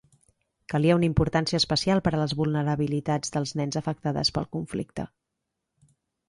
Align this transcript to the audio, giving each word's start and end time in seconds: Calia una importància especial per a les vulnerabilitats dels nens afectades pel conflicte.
Calia 0.73 0.93
una 0.99 1.05
importància 1.09 1.59
especial 1.63 2.01
per 2.07 2.13
a 2.13 2.19
les 2.21 2.33
vulnerabilitats 2.39 3.35
dels 3.37 3.53
nens 3.61 3.79
afectades 3.83 4.33
pel 4.39 4.49
conflicte. 4.57 5.07